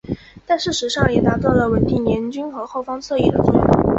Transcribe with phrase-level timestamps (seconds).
[0.47, 3.81] 但事实上也达到稳定联军的后方和侧翼的作用。